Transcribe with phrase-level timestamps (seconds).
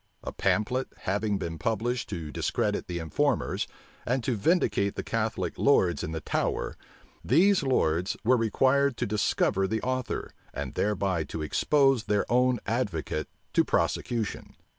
[0.23, 3.67] A pamphlet having been published to discredit the informers,
[4.03, 6.75] and to vindicate the Catholic lords in the Tower,
[7.23, 13.27] these lords were required to discover the author, and thereby to expose their own advocate
[13.53, 14.55] to prosecution.